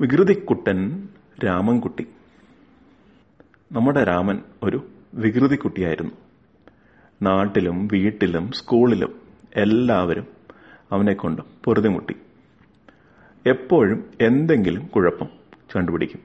വികൃതിക്കുട്ടൻ 0.00 1.08
രാമൻകുട്ടി. 1.44 2.06
നമ്മുടെ 3.72 4.04
രാമൻ 4.04 4.38
ഒരു 4.62 4.88
വികൃതിക്കുട്ടിയായിരുന്നു. 5.14 6.12
നാട്ടിലും 7.22 7.88
വീട്ടിലും 7.92 8.52
സ്കൂളിലും 8.52 9.22
എല്ലാവരും 9.56 10.26
അവനെ 10.92 11.14
കൊണ്ട് 11.14 11.42
പൊറുതിമുട്ടി. 11.64 12.16
എപ്പോഴും 13.46 14.10
എന്തെങ്കിലും 14.20 14.86
കുഴപ്പം 14.86 15.28
കണ്ടുപിടിക്കും. 15.76 16.20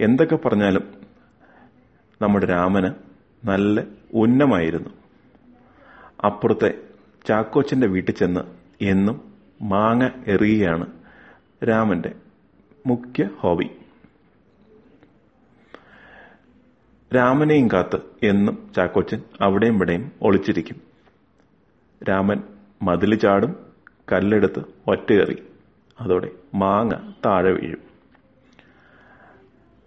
എന്തൊക്കെ 0.00 0.36
പറഞ്ഞാലും 0.36 0.94
നമ്മുടെ 2.22 2.46
രാമന് 2.46 2.94
നല്ല 3.46 3.82
ഉന്നമായിരുന്നു. 4.14 4.90
അപ്പുറത്തെ 6.24 6.80
ചാക്കോച്ചന്റെ 7.26 7.86
വീട്ടിൽ 7.86 8.14
ചെന്ന് 8.14 8.40
എന്നും 8.84 9.32
മാങ്ങ 9.62 10.10
എറിയുകയാണ് 10.26 10.97
രാമന്റെ 11.64 12.14
മുഖ്യ 12.86 13.28
ഹോബി. 13.38 13.70
രാമനെയും 17.16 17.68
കാത്ത് 17.72 18.26
എന്നും 18.26 18.72
ചാക്കോച്ചൻ 18.76 19.22
അവിടെയും 19.40 19.74
ഇവിടെയും 19.74 20.12
ഒളിച്ചിരിക്കും. 20.22 20.80
രാമൻ 22.08 22.42
മതിൽ 22.82 23.14
ചാടും 23.14 23.56
കല്ലെടുത്ത് 24.12 24.60
ഒറ്റയേറി. 24.88 25.42
അതോടെ 26.00 26.30
മാങ്ങ 26.54 27.12
താഴെ 27.26 27.52
വീഴും. 27.52 27.82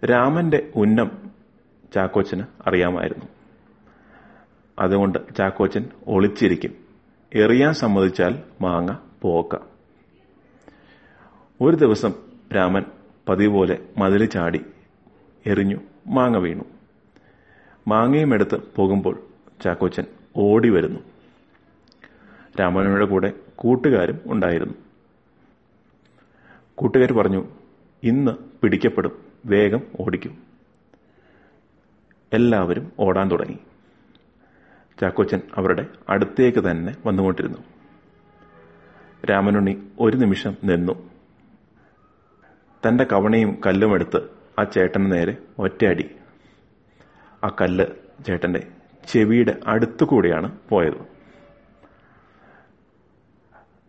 രാമന്റെ 0.06 0.72
ഉന്നം 0.76 1.30
ചാക്കോച്ചന് 1.94 2.42
അറിയാമായിരുന്നു. 2.66 3.24
അതുകൊണ്ട് 4.78 5.18
ചാക്കോച്ചൻ 5.38 5.88
ഒളിച്ചിരിക്കും. 6.06 6.74
എറിയാൻ 7.34 7.72
സമ്മതിച്ചാൽ 7.72 8.42
മാങ്ങ 8.60 8.96
പോക്ക. 9.22 9.71
ഒരു 11.62 11.76
ദിവസം 11.76 12.12
രാമൻ 12.56 12.82
പതിവ് 13.28 13.52
പോലെ 13.52 13.78
മതിൽ 13.98 14.24
ചാടി 14.24 14.64
എറിഞ്ഞു 15.46 15.80
മാങ്ങ 16.06 16.36
വീണു. 16.36 16.64
മാങ്ങയും 17.88 18.34
എടുത്ത് 18.34 18.60
പോകുമ്പോൾ 18.76 19.22
ചാക്കോച്ചൻ 19.64 20.04
ഓടി 20.36 20.68
വരുന്നു. 20.68 21.00
രാമനോട് 22.60 23.04
കൂടെ 23.04 23.32
കൂട്ടുകാരും 23.56 24.20
ഉണ്ടായിരുന്നു. 24.26 24.74
കൂട്ടുകാർ 26.74 27.12
പറഞ്ഞു 27.12 27.48
ഇന്ന് 28.02 28.32
പിടിക്കപ്പെടും. 28.62 29.12
വേഗം 29.46 29.80
ഓടിക്കും. 30.00 30.38
എല്ലാവരും 32.32 32.92
ഓടാൻ 33.00 33.30
തുടങ്ങി. 33.30 33.58
ചാക്കോച്ചൻ 35.00 35.40
അവരുടെ 35.54 35.86
അടുത്തേക്ക് 36.08 36.70
തന്നെ 36.70 36.96
വന്നുകൊണ്ടിരുന്നു. 37.06 37.58
രാമനുണ്ണി 39.30 39.82
ഒരു 40.00 40.16
നിമിഷം 40.16 40.56
നിന്നു. 40.64 41.11
തന്റെ 42.88 43.04
കവണയും 43.04 43.60
കല്ലുമെടുത്ത് 43.66 44.28
ആ 44.58 44.64
ചേട്ടന് 44.64 45.12
നേരെ 45.12 45.36
ഒറ്റയടി. 45.58 46.10
ആ 47.44 47.56
കല്ല് 47.60 47.84
ചേട്ടന്റെ 48.26 48.66
ചെവിയുടെ 49.08 49.60
അടുത്തുകൂടിയാണ് 49.66 50.58
പോയത്. 50.68 51.12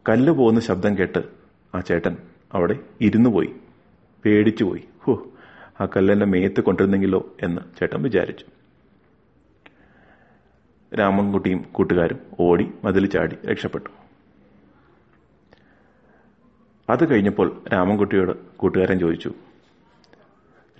കല്ല് 0.09 0.31
പോകുന്ന 0.31 0.59
ശബ്ദം 0.59 0.97
കേട്ട് 0.97 1.23
ആ 1.75 1.79
ചേട്ടൻ 1.79 2.17
അവിടെ 2.53 2.79
ഇരുന്നു 3.01 3.29
പോയി. 3.29 3.55
പേടിച്ചു 4.25 4.63
പോയി. 4.63 4.83
ഹോ 5.03 5.27
ആ 5.81 5.85
കല്ലെന്നെ 5.85 6.25
മേത്ത് 6.25 6.61
കൊണ്ടിരുന്നെങ്കിലോ 6.61 7.35
എന്ന് 7.43 7.61
ചേട്ടൻ 7.79 8.01
വിചാരിച്ചു. 8.01 8.45
രാമൻകുട്ടിയും 10.95 11.65
കൂട്ടുകാരും 11.71 12.19
ഓടി 12.39 12.71
മതിൽ 12.83 13.05
ചാടി 13.05 13.35
രക്ഷപ്പെട്ടു. 13.45 14.02
അത് 16.89 17.11
കഴിഞ്ഞപ്പോൾ 17.11 17.63
രാമൻകുട്ടിയോട് 17.73 18.57
കൂട്ടുകാരൻ 18.57 18.99
ചോദിച്ചു 18.99 19.33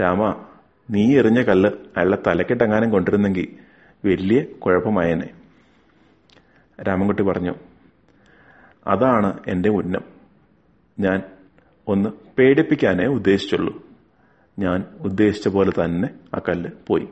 രാമ 0.02 0.45
നീ 0.90 1.18
എറിഞ്ഞ 1.18 1.42
കല്ല് 1.42 1.70
അയാളെ 1.70 2.17
തലക്കെട്ടെങ്ങാനും 2.27 2.89
കൊണ്ടിരുന്നെങ്കിൽ 2.89 3.48
വലിയ 4.05 4.44
കുഴപ്പമായേനെ. 4.44 5.30
രാമൻകുട്ടി 6.82 7.23
പറഞ്ഞു 7.23 7.55
അതാണ് 8.88 9.39
എന്റെ 9.48 9.70
ഉന്നം. 9.70 10.02
ഞാൻ 11.00 11.22
ഒന്ന് 11.88 12.10
പേടിപ്പിക്കാനേ 12.38 13.06
ഉദ്ദേശിച്ചുള്ളൂ. 13.06 13.83
ഞാൻ 14.60 14.83
ഉദ്ദേശിച്ച 15.00 15.48
പോലെ 15.48 15.72
തന്നെ 15.72 16.10
ആ 16.36 16.42
കല്ല് 16.50 16.70
പോയി. 16.88 17.08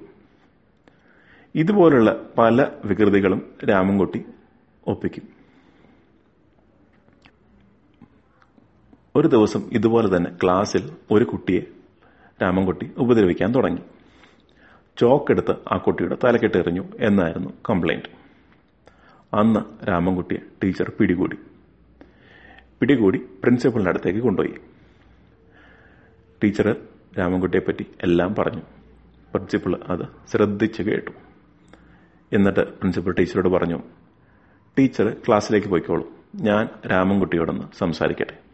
ഇതുപോലുള്ള 1.55 2.29
പല 2.37 2.67
വികൃതികളും 2.85 3.53
രാമൻകുട്ടി 3.69 4.25
ഒപ്പിക്കും. 4.87 5.40
ഒരു 9.15 9.27
ദിവസം 9.27 9.69
ഇതുപോലെ 9.71 10.17
തന്നെ 10.17 10.37
ക്ലാസ്സിൽ 10.43 10.89
ഒരു 11.11 11.23
കുട്ടിയെ 11.23 11.61
രാമൻകുട്ടി 12.41 12.91
ഉപദ്രവിക്കാൻ 12.97 13.51
തുടങ്ങി. 13.51 13.81
ചോക്കെടുത്ത് 14.97 15.55
ആ 15.71 15.77
കുട്ടിയുടെ 15.77 16.17
തലക്കെട്ട് 16.23 16.57
എറിഞ്ഞു 16.57 16.83
എന്നായിരുന്നു 16.99 17.49
കംപ്ലൈന്റ് 17.69 18.09
അന്ന് 19.33 19.87
രാമൻകുട്ടിയെ 19.87 20.37
ടീച്ചർ 20.63 20.91
പിടികൂടി. 20.99 21.37
പിടികൂടി 22.79 23.17
പ്രിൻസിപ്പലിന്റെ 23.17 23.89
അടുത്തേക്ക് 23.89 24.19
കൊണ്ടുപോയി. 24.19 24.55
ടീച്ചർ 26.43 26.75
രാമൻകുട്ടിയെ 27.19 27.61
പറ്റി 27.61 27.85
എല്ലാം 28.03 28.35
പറഞ്ഞു. 28.35 28.61
പ്രിൻസിപ്പൾ 29.33 29.79
അത് 29.89 30.29
ശ്രദ്ധിച്ച് 30.31 30.83
കേട്ടു. 30.83 31.11
എന്നിട്ട് 32.33 32.59
പ്രിൻസിപ്പൾ 32.59 33.11
ടീച്ചറോട് 33.11 33.49
പറഞ്ഞു 33.49 33.79
ടീച്ചർ 34.79 35.15
ക്ലാസ്സിലേക്ക് 35.27 35.67
പോയിക്കോളൂ. 35.67 36.09
ഞാൻ 36.35 36.67
രാമൻകുട്ടിയോടൊന്ന് 36.91 37.77
സംസാരിക്കട്ടെ. 37.77 38.50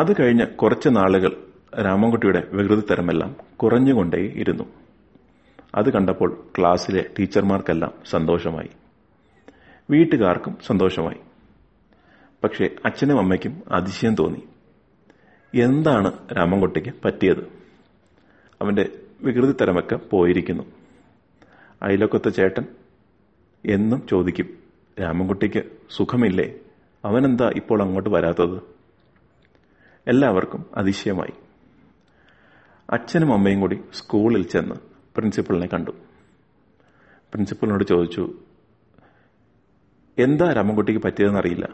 അത് 0.00 0.12
കഴിഞ്ഞ 0.20 0.44
കുറച്ച് 0.44 0.88
നാളുകൾ 0.88 1.44
രാമൻകുട്ടിയുടെ 1.82 2.48
വികൃതിത്തരമെല്ലാം 2.52 3.36
കുറഞ്ഞുകൊണ്ടേ 3.56 4.18
ഇരുന്നു 4.18 4.64
അത് 5.74 5.92
കണ്ടപ്പോൾ 5.92 6.44
ക്ലാസ്സിലെ 6.58 7.10
ടീച്ചർമാർക്കെല്ലാം 7.18 7.92
സന്തോഷമായി. 8.10 8.68
വീട്ടുകാർക്കും 9.90 10.58
സന്തോഷമായി. 10.66 11.20
പക്ഷേ 12.44 12.68
അച്ഛനും 12.84 13.18
അമ്മയ്ക്കും 13.18 13.62
അതിശയം 13.72 14.14
തോന്നി. 14.14 14.42
എന്താണ് 15.60 16.12
രാമൻകുട്ടിക്ക് 16.36 16.92
പറ്റിയത്? 17.04 17.48
അവന്റെ 18.62 18.88
വികൃതിത്തരമൊക്കെ 19.22 19.96
പോയിരിക്കുന്നു. 19.96 20.62
അയലൊക്കത്തെ 21.82 22.28
ചേട്ടൻ 22.30 22.64
എന്നും 23.66 24.06
ചോദിക്കും 24.10 24.46
രാമൻകുട്ടിക്ക് 25.00 25.62
സുഖമില്ലേ? 25.90 26.54
അവനെന്താ 27.04 27.52
ഇപ്പോൾ 27.56 27.82
അങ്ങോട്ട് 27.82 28.10
വരാത്തത്? 28.10 28.79
എല്ലാവർക്കും 30.06 30.66
അതിശയമായി. 30.74 31.32
അച്ഛനും 32.90 33.32
അമ്മയും 33.32 33.60
കൂടി 33.60 33.80
സ്കൂളിൽ 33.92 34.42
ചെന്ന് 34.42 34.74
പ്രിൻസിപ്പളിനെ 35.16 35.66
കണ്ടു. 35.66 35.90
പ്രിൻസിപ്പളിനോട് 37.32 37.84
ചോദിച്ചു 37.84 38.38
എന്താ 40.18 40.52
രാമൻകുട്ടിക്ക് 40.52 41.00
പറ്റിയതെന്നറിയില്ല? 41.00 41.68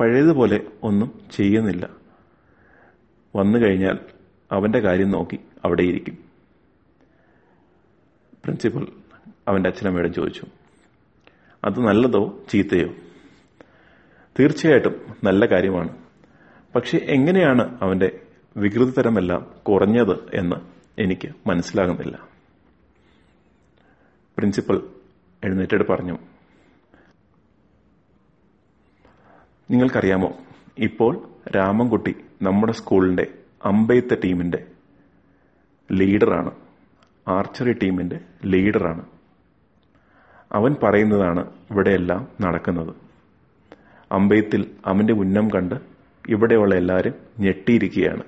പഴയതുപോലെ 0.00 0.66
ഒന്നും 0.82 1.20
ചെയ്യുന്നില്ല. 1.30 1.88
വന്നു 3.36 3.58
കഴിഞ്ഞാൽ 3.58 3.98
അവന്റെ 4.52 4.80
കാര്യം 4.80 5.10
നോക്കി 5.10 5.38
അവിടെ 5.64 5.82
ഇരിക്കും. 5.82 6.18
പ്രിൻസിപ്പൽ 8.44 8.92
അവന്റെ 9.48 9.70
അച്ഛനമ്മയോടും 9.70 10.14
ചോദിച്ചു 10.14 10.46
അത് 11.64 11.80
നല്ലതോ 11.80 12.44
ചീത്തയോ? 12.48 12.94
തീർച്ചയായിട്ടും 14.40 15.00
നല്ല 15.24 15.46
കാര്യമാണ്. 15.46 16.01
പക്ഷെ 16.74 16.98
എങ്ങനെയാണ് 16.98 17.78
അവന്റെ 17.82 18.20
വികൃതിതരമെല്ലാം 18.56 19.46
കുറഞ്ഞത് 19.62 20.30
എന്ന് 20.34 20.56
എനിക്ക് 20.98 21.28
മനസ്സിലാകുന്നില്ല. 21.46 22.28
പ്രിൻസിപ്പൽ 24.36 24.82
എഴുന്നേറ്റട് 25.44 25.88
പറഞ്ഞു 25.88 26.18
നിങ്ങൾക്കറിയാമോ 29.70 30.32
ഇപ്പോൾ 30.78 31.28
രാമൻകുട്ടി 31.56 32.14
നമ്മുടെ 32.42 32.72
സ്കൂളിന്റെ 32.72 33.26
അമ്പയത്ത് 33.64 34.22
ടീമിന്റെ 34.24 34.66
ലീഡറാണ് 35.92 36.50
ആർച്ചറി 37.28 37.72
ടീമിന്റെ 37.72 38.20
ലീഡറാണ്. 38.44 39.06
അവൻ 40.52 40.76
പറയുന്നതാണ് 40.82 41.50
ഇവിടെയെല്ലാം 41.70 42.28
നടക്കുന്നത്. 42.40 42.94
അമ്പെയ്ത്തിൽ 44.12 44.70
അവന്റെ 44.86 45.12
ഉന്നം 45.12 45.48
കണ്ട് 45.48 45.91
ഇവിടെയുള്ള 46.28 46.74
എല്ലാവരും 46.74 47.14
ഞെട്ടിയിരിക്കുകയാണ്. 47.38 48.22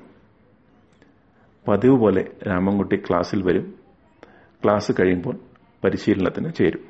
പതിവ് 1.68 1.98
പോലെ 1.98 2.32
രാമൻകുട്ടി 2.48 2.96
ക്ലാസ്സിൽ 2.96 3.42
വരും. 3.42 3.74
ക്ലാസ് 4.64 4.92
കഴിയുമ്പോൾ 5.00 5.36
പരിശീലനത്തിന് 5.84 6.52
ചേരും. 6.52 6.80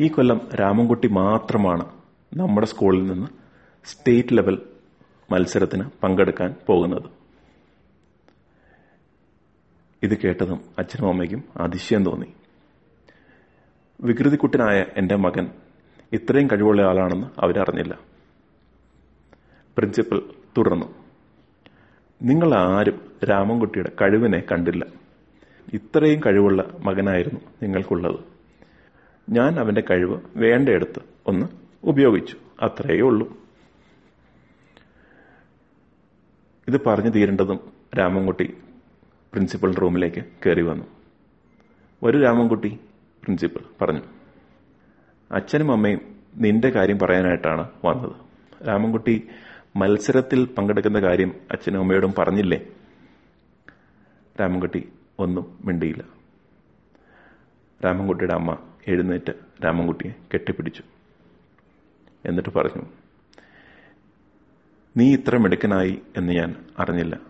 ഈ 0.00 0.08
കൊല്ലം 0.08 0.40
രാമൻകുട്ടി 0.60 1.08
മാത്രമാണ് 1.08 1.92
നമ്മുടെ 2.36 2.66
സ്കൂളിൽ 2.66 3.06
നിന്ന് 3.06 3.26
സ്റ്റേറ്റ് 3.84 4.28
ലെവൽ 4.32 4.58
മത്സരത്തിന് 5.30 5.84
പങ്കെടുക്കാൻ 6.02 6.54
പോകുന്നത്. 6.66 7.02
ഇത് 10.02 10.18
കേട്ടതും 10.18 10.60
അച്ഛനും 10.78 11.08
അമ്മയ്ക്കും 11.08 11.44
അതിശയം 11.56 12.04
തോന്നി. 12.04 12.26
വികൃതിക്കുട്ടനായ 14.00 14.84
എന്റെ 14.96 15.16
മകൻ 15.16 15.50
ഇത്രയും 16.12 16.46
കഴിവുള്ള 16.46 16.82
ആളാണെന്ന് 16.82 17.26
അവരറിഞ്ഞില്ല. 17.38 18.13
പ്രിൻസിപ്പൽ 19.78 20.22
തുടർന്നു. 20.58 20.94
നിങ്ങൾ 22.22 22.54
ആരും 22.54 23.00
രാമൻകുട്ടിയുടെ 23.30 23.92
കഴിവിനെ 24.00 24.42
കണ്ടില്ല. 24.52 24.86
ഇത്രയും 25.72 26.20
കഴിവുള്ള 26.26 26.70
മകനായിരുന്നു 26.80 27.40
നിങ്ങൾക്കുള്ളത്. 27.62 28.20
ഞാൻ 29.30 29.60
അവന്റെ 29.60 29.82
കഴിവ് 29.90 30.20
വേണ്ടയെടുത്ത് 30.36 31.02
ഒന്ന് 31.26 31.46
ഉപയോഗിച്ചു. 31.84 32.36
അത്രയേ 32.62 33.00
ഉള്ളൂ. 33.00 33.38
ഇത് 36.68 36.84
പറഞ്ഞു 36.84 37.10
തീരേണ്ടതും 37.10 37.60
രാമൻകുട്ടി 37.98 38.56
പ്രിൻസിപ്പൽ 39.32 39.74
റൂമിലേക്ക് 39.74 40.24
കയറി 40.46 40.62
വന്നു. 40.62 40.84
ഒരു 42.02 42.22
രാമൻകുട്ടി 42.22 42.78
പ്രിൻസിപ്പൽ 43.22 43.84
പറഞ്ഞു. 43.84 44.00
അച്ഛനും 45.32 45.72
അമ്മയും 45.72 46.00
നിന്റെ 46.36 46.70
കാര്യം 46.70 46.98
പറയാനായിട്ടാണ് 46.98 47.68
വന്നത്. 47.84 48.12
രാമൻകുട്ടി 48.68 49.28
മത്സരത്തിൽ 49.76 50.46
പങ്കെടുക്കുന്ന 50.46 51.00
കാര്യം 51.00 51.34
അച്ഛനും 51.50 51.80
അമ്മയോടും 51.80 52.14
പറഞ്ഞില്ലേ? 52.18 52.66
രാമൻകുട്ടി 54.40 54.92
ഒന്നും 55.18 55.58
മിണ്ടിയില്ല. 55.64 56.04
രാമൻകുട്ടിയുടെ 57.84 58.34
അമ്മ 58.34 58.58
എഴുന്നേറ്റ് 58.88 59.32
രാമൻകുട്ടിയെ 59.64 60.12
കെട്ടിപ്പിടിച്ചു. 60.34 60.82
എന്നിട്ട് 62.26 62.48
പറഞ്ഞു 62.48 62.82
നീ 64.96 65.12
ഇത്ര 65.12 65.36
മിടുക്കനായി 65.36 66.02
എന്ന് 66.16 66.32
ഞാൻ 66.32 66.64
അറിഞ്ഞില്ല. 66.78 67.20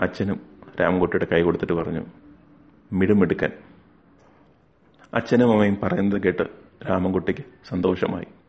അച്ഛനും 0.00 0.40
രാമൻകുട്ടിയുടെ 0.80 1.26
കൈ 1.32 1.42
കൊടുത്തിട്ട് 1.42 1.72
പറഞ്ഞു 1.72 2.06
മിടുമിടുക്കൻ 2.92 3.50
അച്ഛനും 5.14 5.52
അമ്മയും 5.52 5.76
പറയുന്നത് 5.82 6.22
കേട്ട് 6.22 6.42
രാമൻകുട്ടിക്ക് 6.90 7.44
സന്തോഷമായി. 7.68 8.43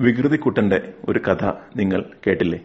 വികൃതിക്കുട്ടന്റെ 0.00 0.94
ഒരു 1.08 1.18
കഥ 1.18 1.44
നിങ്ങൾ 1.76 2.04
കേട്ടില്ലേ? 2.26 2.60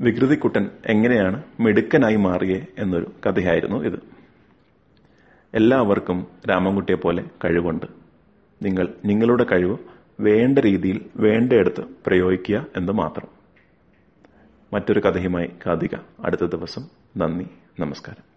വികൃതിക്കുട്ടൻ 0.00 0.70
എങ്ങനെയാണ് 0.86 1.42
മിടുക്കനായി 1.60 2.16
മാറിയേ 2.16 2.66
എന്നൊരു 2.78 3.12
കഥയായിരുന്നു 3.26 3.84
ഇത്. 3.84 4.00
എല്ലാവർക്കും 5.54 6.26
രാമൻകുട്ടിയെ 6.50 6.96
പോലെ 6.96 7.24
കഴിവുണ്ട്. 7.44 7.86
നിങ്ങൾ 8.62 8.94
നിങ്ങളുടെ 9.04 9.44
കഴിവ് 9.44 9.78
വേണ്ട 10.20 10.58
രീതിയിൽ 10.58 11.04
വേണ്ടയിടത്ത് 11.16 11.84
പ്രയോഗിക്കുക 12.06 12.66
എന്ന് 12.76 12.92
മാത്രം. 12.92 13.28
മറ്റൊരു 14.72 15.00
കഥയുമായി 15.00 15.50
കാതിക. 15.66 15.96
അടുത്ത 16.24 16.44
ദിവസം 16.44 16.82
നന്ദി 17.16 17.46
നമസ്കാരം. 17.80 18.27